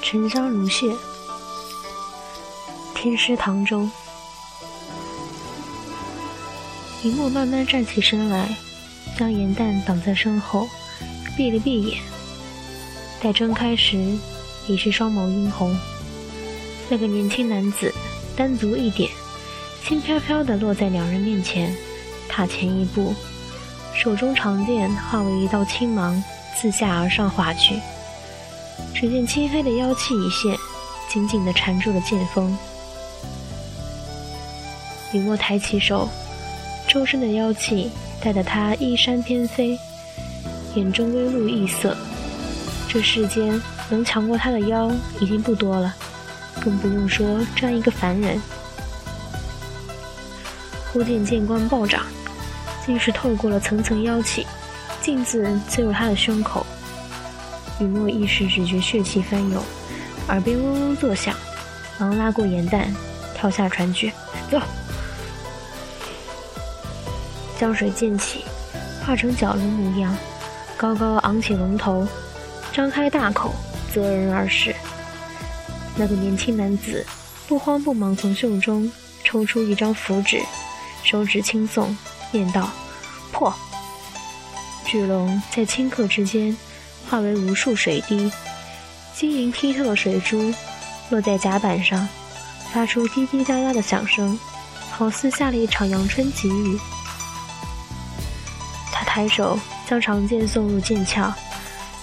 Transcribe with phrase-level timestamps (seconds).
[0.00, 0.90] 沉香如屑，
[2.94, 3.90] 天师堂中，
[7.04, 8.56] 云墨慢慢站起身来，
[9.18, 10.66] 将颜淡挡在身后，
[11.36, 12.00] 闭了闭眼。
[13.20, 13.98] 待睁开时，
[14.66, 15.76] 已是双眸殷红。
[16.88, 17.92] 那个年轻男子
[18.34, 19.10] 单足一点，
[19.88, 21.74] 轻飘飘地落在两人面前，
[22.28, 23.14] 踏前一步，
[23.94, 26.22] 手中长剑化为一道青芒，
[26.54, 27.80] 自下而上划去。
[28.94, 30.54] 只见漆黑的妖气一现，
[31.08, 32.54] 紧紧地缠住了剑锋。
[35.14, 36.06] 雨墨抬起手，
[36.86, 39.78] 周身的妖气带得他衣衫翩飞，
[40.74, 41.96] 眼中微露异色。
[42.90, 45.96] 这世间能强过他的妖已经不多了，
[46.60, 48.38] 更不用说这样一个凡人。
[50.92, 52.02] 忽见剑光暴涨，
[52.84, 54.46] 竟是透过了层层妖气，
[55.02, 56.64] 径自刺入他的胸口。
[57.78, 59.62] 雨墨一时只觉血气翻涌，
[60.28, 61.34] 耳边嗡嗡作响，
[61.98, 62.92] 忙拉过颜淡，
[63.34, 64.12] 跳下船去，
[64.50, 64.60] 走。
[67.58, 68.44] 江水溅起，
[69.04, 70.16] 化成蛟龙模样，
[70.76, 72.06] 高高昂起龙头，
[72.72, 73.54] 张开大口，
[73.92, 74.74] 择人而噬。
[75.96, 77.04] 那个年轻男子
[77.46, 78.90] 不慌不忙从袖中
[79.24, 80.40] 抽出一张符纸，
[81.02, 81.96] 手指轻送，
[82.30, 82.70] 念道
[83.32, 83.54] ：“破。”
[84.84, 86.56] 巨龙在顷刻之间。
[87.10, 88.30] 化为无数水滴，
[89.16, 90.52] 晶莹剔透的水珠
[91.08, 92.06] 落在甲板上，
[92.70, 94.38] 发出滴滴答答的响声，
[94.90, 96.78] 好似下了一场阳春急雨。
[98.92, 101.32] 他抬手将长剑送入剑鞘，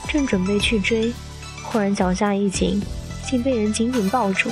[0.08, 1.14] 正准备去追，
[1.62, 2.82] 忽然脚下一紧，
[3.30, 4.50] 竟被人紧紧抱住。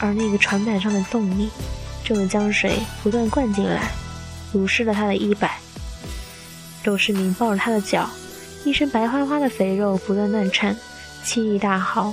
[0.00, 1.48] 而那个船板上的动力，
[2.08, 3.90] 正有江水不断灌进来，
[4.54, 5.58] 濡湿了他的衣摆。
[6.82, 8.08] 周世明抱着他的脚。
[8.64, 10.74] 一身白花花的肥肉不断乱颤，
[11.22, 12.12] 气意大嚎：“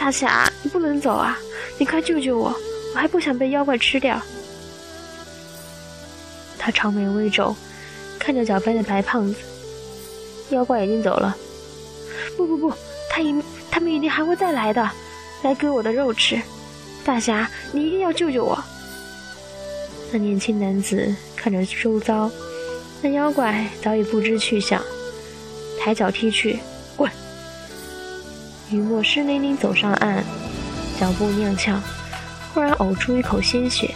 [0.00, 1.36] 大侠，你不能走啊！
[1.76, 2.54] 你快救救我！
[2.94, 4.18] 我还不想被妖怪吃掉。”
[6.58, 7.54] 他长眉微皱，
[8.18, 9.36] 看着脚边的白胖子
[10.48, 11.36] ：“妖怪已经走了。
[12.34, 12.72] ”“不不不，
[13.10, 14.90] 他一他们一定还会再来的，
[15.42, 16.40] 来割我的肉吃。
[17.04, 18.58] 大侠，你一定要救救我！”
[20.10, 22.30] 那年轻男子看着周遭，
[23.02, 24.82] 那妖怪早已不知去向。
[25.78, 26.58] 抬脚踢去，
[26.96, 27.10] 滚！
[28.70, 30.24] 雨墨湿淋淋走上岸，
[30.98, 31.78] 脚步踉跄，
[32.52, 33.94] 忽然呕出一口鲜血，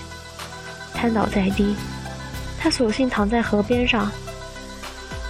[0.95, 1.75] 瘫倒在地。
[2.59, 4.11] 他索性躺在河边上，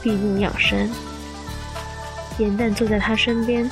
[0.03, 0.91] 闭目养神。
[2.39, 3.71] 颜淡坐在他身边，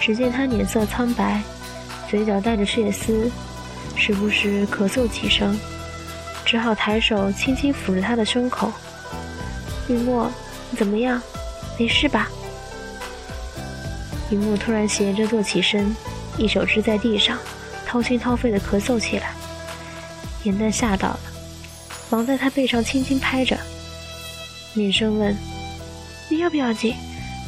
[0.00, 1.42] 只见他脸色苍白，
[2.08, 3.30] 嘴角带着血丝，
[3.96, 5.58] 时不时咳嗽几声，
[6.52, 8.70] 只好抬手轻轻抚着他的胸口。
[9.88, 10.30] 雨墨，
[10.70, 11.18] 你怎么样？
[11.78, 12.28] 没事吧？
[14.30, 15.96] 云墨突然斜着坐起身，
[16.36, 17.38] 一手支在地上，
[17.86, 19.32] 掏心掏肺的咳嗽起来。
[20.42, 21.20] 颜淡吓到了，
[22.10, 23.56] 忙在他背上轻轻拍着，
[24.74, 25.34] 连声问
[26.28, 26.94] ：“你要不要紧？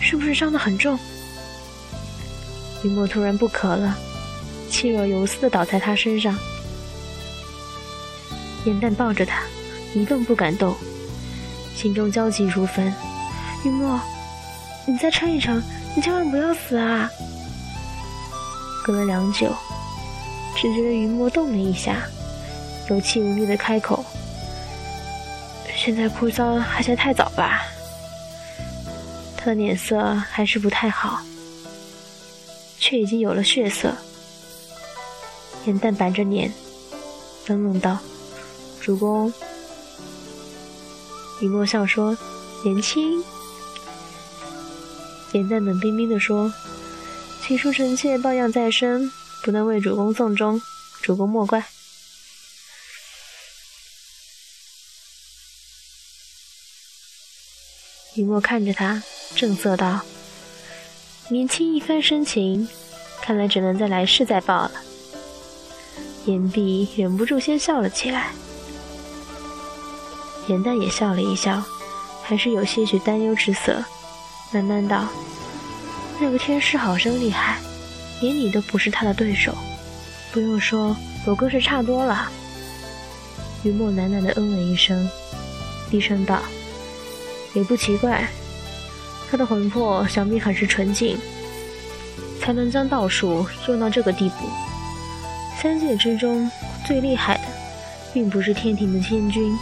[0.00, 0.98] 是不是伤得很重？”
[2.82, 3.98] 云墨突然不咳了，
[4.70, 6.34] 气若游丝的倒在他身上。
[8.64, 9.42] 颜淡抱着他，
[9.94, 10.74] 一动不敢动，
[11.76, 12.92] 心中焦急如焚。
[13.64, 14.00] 云墨。
[14.86, 15.62] 你再撑一撑，
[15.96, 17.10] 你千万不要死啊！
[18.84, 19.50] 隔了良久，
[20.54, 22.02] 只觉得云墨动了一下，
[22.90, 24.04] 有气无力的开口
[25.74, 27.62] ：“现在哭丧还嫌太早吧？”
[29.38, 31.22] 他的脸色还是不太好，
[32.78, 33.90] 却已经有了血色。
[35.64, 36.52] 颜淡板着脸，
[37.46, 37.96] 冷冷道
[38.84, 39.32] ：“主公。”
[41.40, 42.16] 云墨笑说
[42.62, 43.24] ：“年轻。”
[45.32, 46.52] 颜淡冷冰冰地说
[47.42, 49.10] ：“请恕臣妾抱恙在身，
[49.42, 50.60] 不能为主公送终，
[51.00, 51.64] 主公莫怪。”
[58.14, 59.02] 雨墨看着他，
[59.34, 60.02] 正色道
[61.30, 62.68] ：“年轻一番深情，
[63.20, 64.70] 看来只能在来世再报了。”
[66.26, 68.32] 颜碧忍不住先笑了起来，
[70.46, 71.62] 颜淡也笑了一笑，
[72.22, 73.82] 还是有些许担忧之色。
[74.52, 75.06] 喃喃道
[76.20, 77.58] ：“那个天师好生厉害，
[78.20, 79.54] 连你都不是他的对手。
[80.32, 80.96] 不用说，
[81.26, 82.30] 我更是差多了。”
[83.64, 85.08] 雨墨喃喃地嗯了一声，
[85.90, 86.40] 低声道
[87.54, 88.28] ：“也不奇怪，
[89.30, 91.18] 他的魂魄想必很是纯净，
[92.40, 94.48] 才能将道术用到这个地步。
[95.60, 96.50] 三界之中
[96.86, 97.44] 最厉害的，
[98.12, 99.56] 并不是天庭的天君，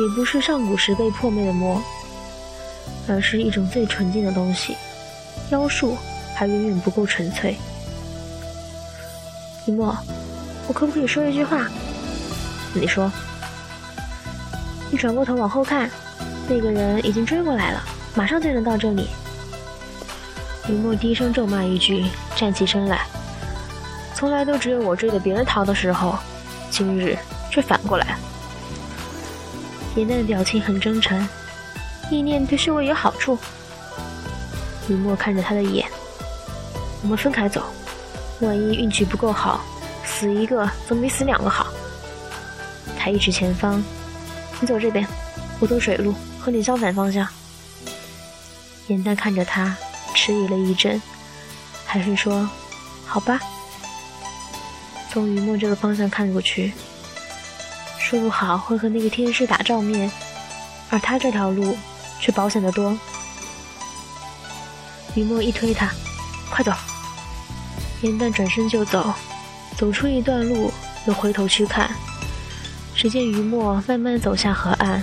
[0.00, 1.82] 也不是上古时被破灭的魔，
[3.06, 4.76] 而是一种最纯净的东西。
[5.50, 5.96] 妖术
[6.34, 7.56] 还远远不够纯粹。
[9.66, 9.94] 一墨，
[10.66, 11.68] 我可不可以说一句话？
[12.72, 13.12] 你说。
[14.90, 15.88] 你转过头往后看，
[16.48, 17.82] 那个人已经追过来了，
[18.14, 19.08] 马上就能到这里。
[20.68, 23.06] 雨墨低声咒骂一句，站起身来。
[24.14, 26.16] 从来都只有我追着别人逃的时候，
[26.70, 27.18] 今日
[27.50, 28.16] 却反过来。
[30.00, 31.28] 严淡的表情很真诚，
[32.10, 33.38] 意念对侍卫有好处。
[34.88, 35.86] 雨墨看着他的眼，
[37.02, 37.62] 我们分开走，
[38.40, 39.62] 万一运气不够好，
[40.02, 41.66] 死一个总比死两个好。
[42.98, 43.82] 他一指前方。
[44.58, 45.06] 你走这边，
[45.58, 47.28] 我走水路，和你相反方向。
[48.86, 49.76] 严淡看着他，
[50.14, 51.00] 迟疑了一阵，
[51.84, 52.48] 还是说
[53.06, 53.38] ：“好吧。”
[55.12, 56.72] 从雨墨这个方向看过去，
[58.10, 60.10] 说不好会和那个天师打照面，
[60.88, 61.78] 而他这条路
[62.20, 62.98] 却保险得多。
[65.14, 65.88] 雨墨一推他
[66.50, 66.72] ：“快走！”
[68.02, 69.14] 严淡转身就走，
[69.76, 70.72] 走出一段路，
[71.06, 71.88] 又回头去看。
[72.96, 75.00] 只见余墨慢慢走下河岸，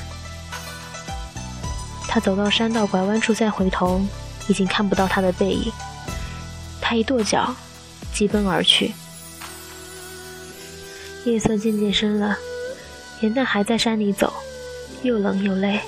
[2.10, 4.02] 他走到山道拐弯处再回头，
[4.50, 5.72] 已经看不到他的背影。
[6.82, 7.56] 他一跺脚，
[8.14, 8.94] 疾奔而去。
[11.24, 12.38] 夜色渐渐深了，
[13.22, 14.32] 严淡还在山里走，
[15.04, 15.80] 又冷又累，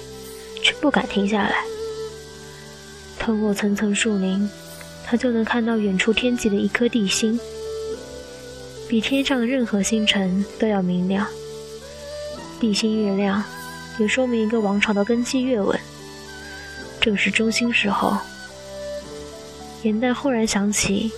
[0.64, 1.64] 却不敢停下来。
[3.20, 4.50] 通过层层树林，
[5.06, 7.40] 他就能看到远处天际的一颗地星，
[8.88, 11.28] 比天上的任何星辰都要明亮。
[12.60, 13.44] 地星越亮，
[14.00, 15.80] 也说明一个王朝的根基越稳。
[17.00, 18.18] 正是中兴时候。
[19.84, 21.12] 严淡忽然想起，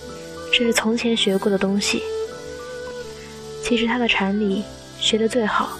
[0.52, 2.02] 这是从前学过的东西。
[3.62, 4.62] 其实他的禅理
[5.00, 5.76] 学得最好，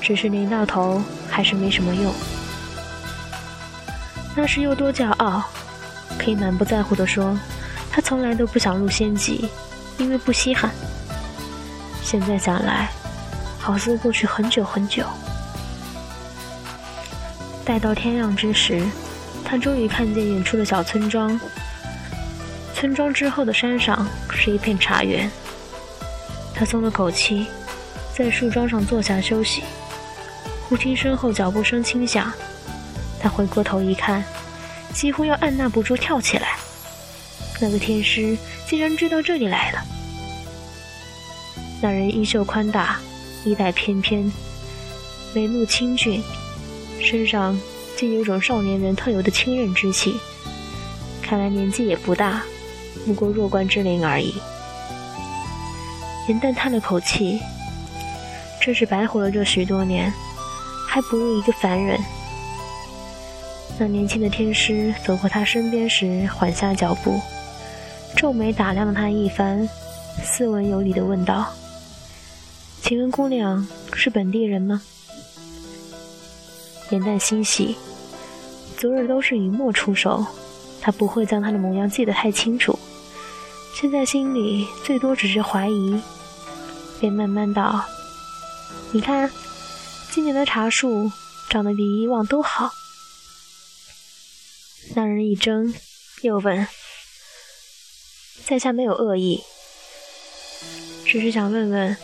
[0.00, 2.12] 只是临到头还是没什么用。
[4.34, 5.42] 那时又多骄傲，
[6.18, 7.38] 可以满不在乎地说，
[7.90, 9.48] 他从来都不想入仙籍，
[9.98, 10.70] 因为不稀罕。
[12.02, 12.88] 现在想来。
[13.62, 15.04] 好似过去很久很久。
[17.62, 18.82] 待到天亮之时，
[19.44, 21.38] 他终于看见远处的小村庄。
[22.74, 25.30] 村庄之后的山上是一片茶园。
[26.54, 27.48] 他松了口气，
[28.16, 29.62] 在树桩上坐下休息。
[30.70, 32.32] 忽听身后脚步声轻响，
[33.20, 34.22] 他回过头一看，
[34.94, 36.56] 几乎要按捺不住跳起来。
[37.60, 38.38] 那个天师
[38.68, 39.82] 竟然追到这里来了。
[41.82, 43.00] 那人衣袖宽大。
[43.42, 44.30] 衣带翩翩，
[45.34, 46.22] 眉目清俊，
[47.00, 47.58] 身上
[47.96, 50.14] 竟有种少年人特有的清韧之气。
[51.22, 52.42] 看来年纪也不大，
[53.06, 54.34] 不过弱冠之龄而已。
[56.28, 57.40] 严淡叹了口气，
[58.60, 60.12] 真是白活了这许多年，
[60.92, 61.96] 还不如一个凡人。
[63.78, 67.20] 那年轻的天师走过他身边时，缓下脚步，
[68.16, 69.68] 皱眉打量了他一番，
[70.24, 71.46] 斯文有礼地问道。
[72.82, 73.64] 请问姑娘
[73.94, 74.82] 是本地人吗？
[76.90, 77.76] 颜淡欣喜，
[78.76, 80.26] 昨日都是雨墨出手，
[80.80, 82.76] 他不会将他的模样记得太清楚，
[83.80, 86.00] 现在心里最多只是怀疑，
[86.98, 87.80] 便慢慢道
[88.90, 89.30] ：“你看，
[90.10, 91.10] 今年的茶树
[91.48, 92.72] 长得比以往都好。”
[94.96, 95.72] 那人一怔，
[96.22, 96.66] 又问
[98.44, 99.40] ：“在下没有恶意，
[101.06, 101.96] 只是想问问。”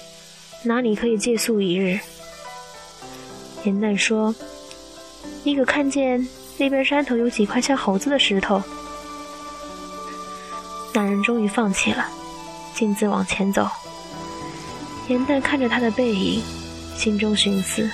[0.64, 2.00] 哪里可以借宿一日？
[3.64, 4.34] 严淡说
[5.44, 6.26] ：“你可看见
[6.58, 8.60] 那边山头有几块像猴子的石头？”
[10.92, 12.08] 那人终于放弃了，
[12.74, 13.68] 径自往前走。
[15.08, 16.42] 严淡看着他的背影，
[16.96, 17.88] 心中寻思：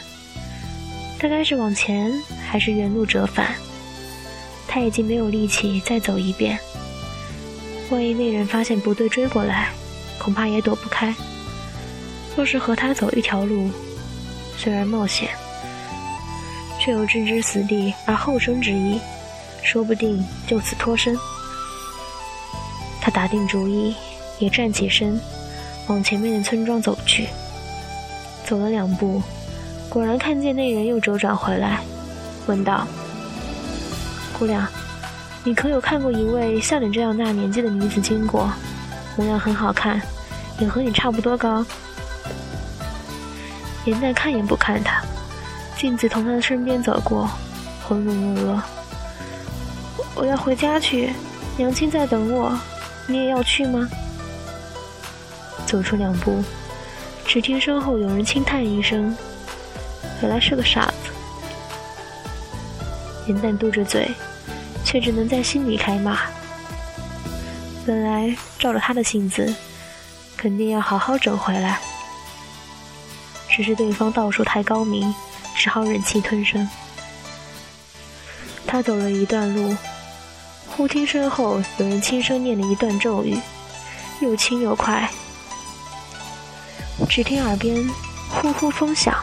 [1.18, 2.12] 大概是往前，
[2.48, 3.54] 还是原路折返？
[4.66, 6.58] 他已经没有力气再走一遍。
[7.90, 9.70] 万一那人发现不对追过来，
[10.18, 11.14] 恐怕也躲不开。
[12.34, 13.70] 若是和他走一条路，
[14.56, 15.28] 虽然冒险，
[16.80, 18.98] 却有置之死地而后生之意，
[19.62, 21.14] 说不定就此脱身。
[23.00, 23.94] 他打定主意，
[24.38, 25.20] 也站起身，
[25.88, 27.26] 往前面的村庄走去。
[28.52, 29.22] 走了两步，
[29.88, 31.80] 果然看见那人又周转回来，
[32.44, 32.86] 问道
[34.38, 34.68] ：“姑娘，
[35.42, 38.52] 你可有看过一位像你这样大年纪的女子经过？
[39.16, 39.98] 模样很好看，
[40.58, 41.64] 也和你差不多高。”
[43.86, 45.02] 严淡看也不看他，
[45.78, 47.26] 径自从他的身边走过，
[47.88, 48.60] 浑浑噩噩。
[50.14, 51.14] 我要回家去，
[51.56, 52.54] 娘亲在等我，
[53.06, 53.88] 你也要去吗？
[55.64, 56.44] 走出两步，
[57.32, 59.16] 只听身后有人轻叹一声
[60.20, 61.10] ：“原来是个傻子。”
[63.26, 64.06] 严淡嘟着嘴，
[64.84, 66.18] 却只能在心里开骂。
[67.86, 69.50] 本来照着他的性子，
[70.36, 71.80] 肯定要好好整回来，
[73.48, 75.14] 只是对方道术太高明，
[75.56, 76.68] 只好忍气吞声。
[78.66, 79.74] 他走了一段路，
[80.68, 83.40] 忽听身后有人轻声念了一段咒语，
[84.20, 85.08] 又轻又快。
[87.14, 87.86] 只听耳边
[88.30, 89.14] 呼呼风响，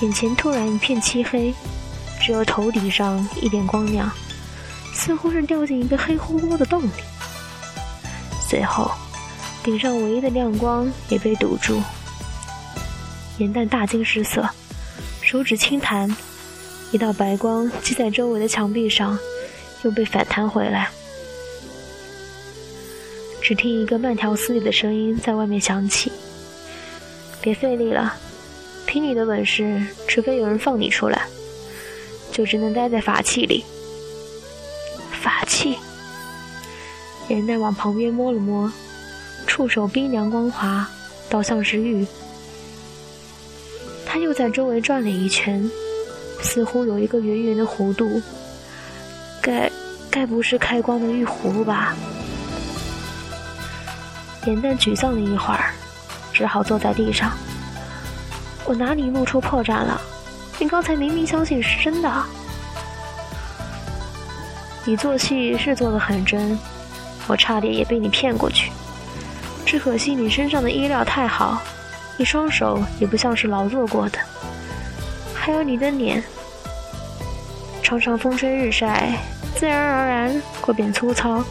[0.00, 1.54] 眼前突然一片漆黑，
[2.20, 4.10] 只有头顶上一点光亮，
[4.92, 6.90] 似乎是掉进一个黑乎乎的洞里。
[8.50, 8.90] 随后，
[9.62, 11.80] 顶上唯一的亮光也被堵住。
[13.38, 14.48] 严淡大惊失色，
[15.22, 16.12] 手指轻弹，
[16.90, 19.16] 一道白光击在周围的墙壁上，
[19.84, 20.90] 又被反弹回来。
[23.40, 26.10] 只听一个慢条斯理的声音在外面响起。
[27.40, 28.14] 别费力了，
[28.86, 31.26] 凭你的本事，除非有人放你出来，
[32.32, 33.64] 就只能待在法器里。
[35.10, 35.76] 法器。
[37.28, 38.72] 严奈往旁边摸了摸，
[39.46, 40.88] 触手冰凉光滑，
[41.28, 42.06] 倒像是玉。
[44.06, 45.70] 他又在周围转了一圈，
[46.40, 48.22] 似乎有一个圆圆的弧度，
[49.42, 49.70] 该
[50.10, 51.94] 该不是开光的玉葫芦吧？
[54.46, 55.74] 严淡沮丧了一会儿。
[56.38, 57.32] 只好坐在地上。
[58.64, 60.00] 我哪里露出破绽了？
[60.56, 62.08] 你刚才明明相信是真的。
[64.84, 66.56] 你做戏是做的很真，
[67.26, 68.70] 我差点也被你骗过去。
[69.66, 71.60] 只可惜你身上的衣料太好，
[72.18, 74.18] 一双手也不像是劳作过的。
[75.34, 76.22] 还有你的脸，
[77.82, 79.18] 常常风吹日晒，
[79.56, 81.42] 自然而然会变粗糙。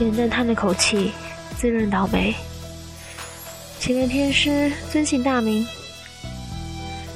[0.00, 1.12] 严淡叹了口气。
[1.58, 2.34] 自认倒霉，
[3.80, 5.66] 请问天师尊姓大名？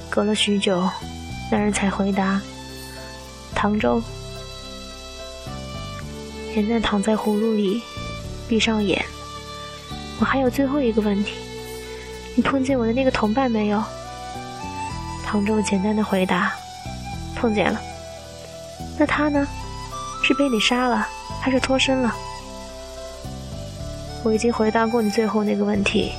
[0.09, 0.89] 隔了许久，
[1.53, 2.41] 那人才回答
[3.55, 4.03] ：“唐周。”
[6.57, 7.83] 严淡躺在葫芦里，
[8.49, 9.05] 闭上眼。
[10.19, 11.35] 我还有最后一个问题，
[12.35, 13.83] 你碰见我的那个同伴没有？
[15.25, 16.53] 唐周简单的回答
[17.37, 17.79] ：“碰见了。”
[18.99, 19.47] 那他呢？
[20.23, 21.07] 是被你杀了，
[21.43, 22.15] 还是脱身了？
[24.23, 26.13] 我已经回答过你最后那个问题，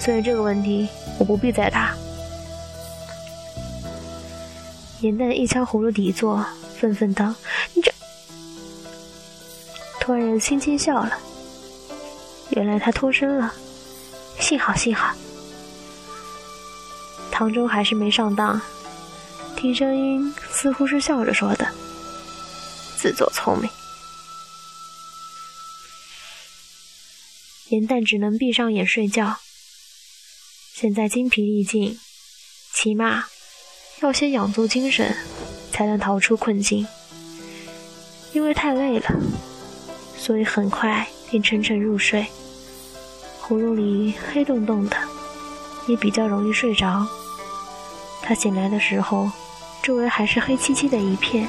[0.00, 0.88] 所以这个问题
[1.18, 1.94] 我不必再答。
[5.00, 6.44] 严淡一敲葫芦底座，
[6.78, 7.34] 愤愤道
[7.74, 7.92] ：“你这……”
[10.00, 11.18] 突然轻轻笑了。
[12.50, 13.52] 原来他脱身了，
[14.40, 15.14] 幸好幸好。
[17.30, 18.60] 唐周还是没上当，
[19.54, 21.66] 听声音似乎是笑着说的，
[22.96, 23.70] 自作聪明。
[27.70, 29.36] 严淡只能闭上眼睡觉。
[30.74, 31.98] 现在精疲力尽，
[32.72, 33.24] 起码
[34.00, 35.14] 要先养足精神，
[35.70, 36.86] 才能逃出困境。
[38.32, 39.06] 因为太累了，
[40.16, 42.26] 所以很快便沉沉入睡。
[43.40, 44.96] 喉咙里黑洞洞的，
[45.88, 47.06] 也比较容易睡着。
[48.22, 49.30] 他醒来的时候，
[49.82, 51.48] 周围还是黑漆漆的一片，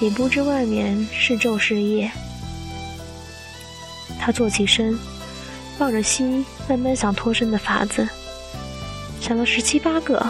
[0.00, 2.10] 也不知外面是昼是夜。
[4.18, 4.98] 他坐起身。
[5.82, 8.08] 抱着膝，慢慢想脱身的法子，
[9.20, 10.24] 想了十七八个，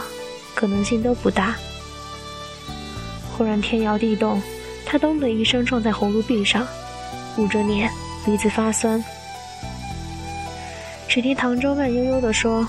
[0.55, 1.55] 可能性都不大。
[3.31, 4.41] 忽然天摇地动，
[4.87, 6.67] 他咚的一声撞在红炉壁上，
[7.37, 7.91] 捂着脸，
[8.25, 9.05] 鼻子发酸。
[11.07, 12.67] 只听唐周慢悠悠地说：“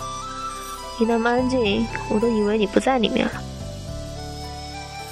[0.99, 3.31] 你那么安静，我都以为你不在里面了。”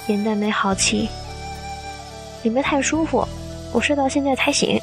[0.08, 1.08] 严淡没好气
[2.44, 3.26] ：“里面太舒服，
[3.72, 4.78] 我睡到现在才醒。”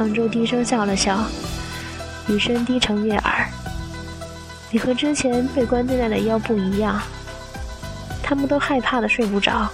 [0.00, 1.22] 唐周低声笑了笑，
[2.26, 3.46] 语声低沉悦耳
[4.72, 6.98] ：“你和之前被关进来的妖不一样，
[8.22, 9.68] 他们都害怕的睡不着。”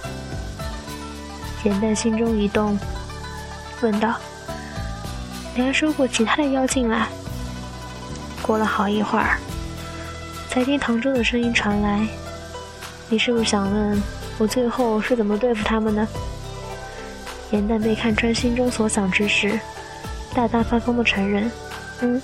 [1.63, 2.77] 简淡心中一动，
[3.79, 4.15] 问道
[5.55, 7.07] ：“你还收过其他的妖进来？”
[8.43, 9.37] 过了好一会儿，
[10.49, 12.05] 才听唐周的声音传来
[13.07, 14.03] ：“你是不是想问
[14.37, 16.05] 我最后是怎么对付他们的？”
[17.51, 19.57] 严淡被看穿心中所想之事。
[20.37, 21.51] 大大方方的承认，
[22.01, 22.21] 嗯，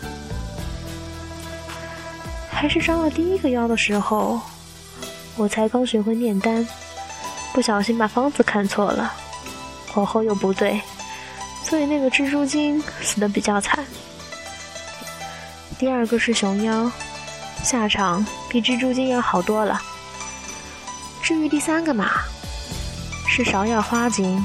[2.52, 4.40] 还是伤了第一个妖的时候，
[5.36, 6.68] 我才刚学会炼丹，
[7.54, 9.12] 不小心把方子看错了，
[9.92, 10.80] 火候又不对，
[11.64, 13.84] 所以那个蜘蛛精死的比较惨。
[15.80, 16.92] 第二个是熊妖，
[17.64, 19.82] 下场比蜘蛛精要好多了。
[21.24, 22.12] 至于第三个嘛，
[23.28, 24.40] 是芍药花精，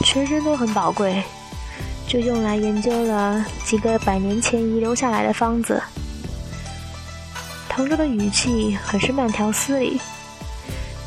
[0.00, 1.22] 全身都很宝贵。
[2.12, 5.82] 就用来研究了几个百年前遗留下来的方子。
[7.70, 9.98] 唐周的语气很是慢条斯理。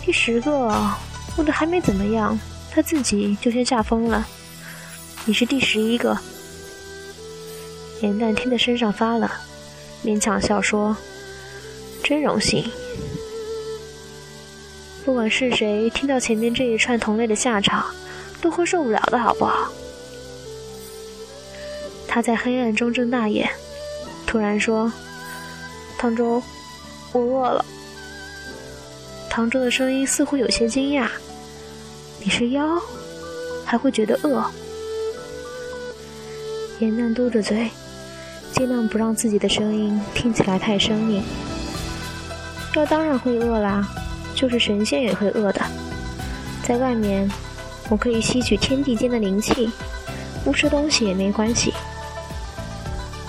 [0.03, 0.75] 第十个，
[1.37, 2.39] 我的还没怎么样，
[2.71, 4.25] 他自己就先吓疯了。
[5.25, 6.17] 你是第十一个。
[8.01, 9.29] 严淡听得身上发冷，
[10.03, 10.97] 勉强笑说
[12.03, 12.67] ：“真荣幸。
[15.05, 17.85] 不管是谁听到前面这一串同类的下场，
[18.41, 19.71] 都会受不了的，好不好？”
[22.15, 23.45] 他在黑暗中睁大眼，
[24.25, 24.89] 突然说
[25.99, 26.41] ：“唐周，
[27.11, 27.65] 我饿了。”
[29.29, 31.09] 唐周的声音似乎有些惊讶
[32.23, 32.81] ：“你是妖，
[33.65, 34.49] 还会觉得饿？”
[36.79, 37.69] 严淡嘟着嘴，
[38.53, 41.21] 尽量不让自己的声音听起来太生硬。
[42.75, 43.85] 妖当然会饿啦，
[44.33, 45.61] 就是神仙也会饿的。
[46.63, 47.29] 在外面，
[47.89, 49.69] 我可以吸取天地间的灵气，
[50.45, 51.73] 不吃东西也没关系。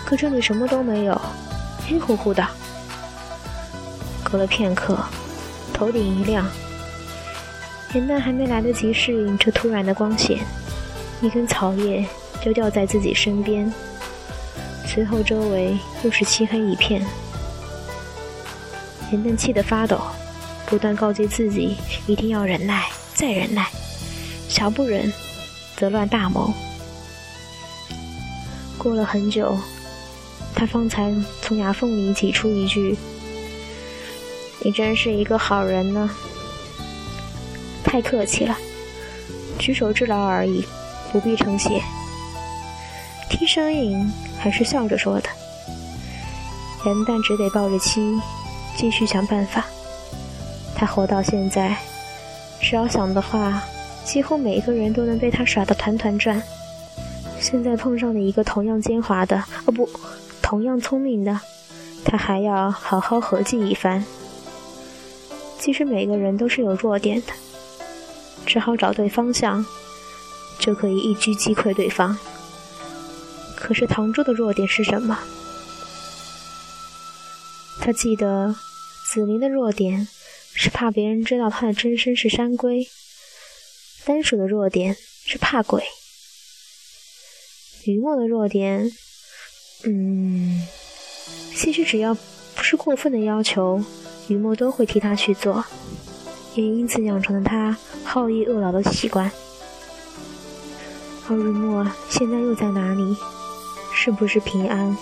[0.07, 1.21] 可这里什么都没有，
[1.85, 2.47] 黑乎乎的。
[4.23, 4.97] 隔了片刻，
[5.75, 6.47] 头顶一亮，
[7.93, 10.39] 严淡还没来得及适应这突然的光线，
[11.21, 12.07] 一根草叶
[12.41, 13.73] 就掉在自己身边，
[14.87, 17.05] 随后周围又是漆黑一片。
[19.11, 20.01] 严淡气得发抖，
[20.67, 23.67] 不断告诫自己一定要忍耐，再忍耐，
[24.49, 25.13] 小不忍
[25.77, 26.55] 则乱大谋。
[28.79, 29.59] 过了很久。
[30.57, 32.97] 他方才从牙缝里挤出一句
[34.65, 36.11] ：“你真是一个好人呢。”
[37.85, 38.57] 太客气了，
[39.59, 40.65] 举手之劳而已，
[41.13, 41.83] 不必称谢。
[43.29, 45.29] 听声音还是笑着说的。
[46.87, 48.19] 元旦只得抱着妻，
[48.77, 49.67] 继续想办法。
[50.75, 51.77] 他活到现在，
[52.63, 53.63] 只要想的话，
[54.05, 56.43] 几乎每一个人都能被他耍得团团转。
[57.41, 59.37] 现在碰上了一个同样奸猾的，
[59.67, 59.87] 哦不。
[60.47, 61.41] 同样聪明的，
[62.05, 64.05] 他还要好好合计一番。
[65.59, 67.33] 其实每个人都是有弱点的，
[68.47, 69.67] 只好找对方向，
[70.61, 72.17] 就可以一击击溃对方。
[73.57, 75.19] 可是唐珠的弱点是什么？
[77.81, 78.55] 他记得
[79.13, 80.07] 紫菱的弱点
[80.55, 82.87] 是怕别人知道他的真身是山龟，
[84.05, 85.83] 丹鼠的弱点是怕鬼，
[87.87, 88.93] 雨墨的弱点。
[89.89, 90.63] 嗯，
[91.55, 93.81] 其实只要不是过分的要求，
[94.27, 95.65] 雨墨都会替他去做，
[96.57, 99.31] 也因此养成了他好逸恶劳的习惯。
[101.29, 103.17] 而雨墨现在又在哪里？
[103.95, 104.97] 是不是平安？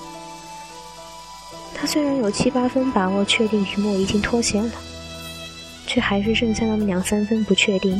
[1.75, 4.73] 他虽然有七八分把握确定雨墨已经脱险了，
[5.87, 7.99] 却还是剩下那么两三分不确定。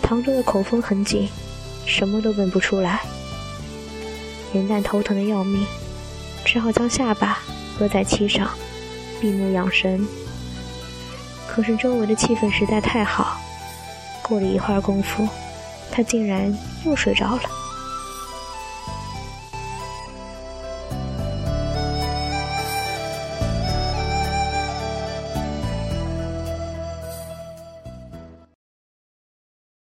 [0.00, 1.28] 唐周的口风很紧，
[1.84, 3.00] 什么都问不出来。
[4.52, 5.66] 元旦头疼的要命，
[6.44, 7.38] 只好将下巴
[7.78, 8.50] 搁在膝上，
[9.20, 10.06] 闭目养神。
[11.48, 13.38] 可是周围的气氛实在太好，
[14.22, 15.28] 过了一会儿功夫，
[15.90, 17.42] 他竟然又睡着了。